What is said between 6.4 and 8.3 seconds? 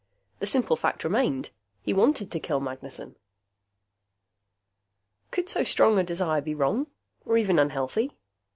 be wrong? Or even unhealthy?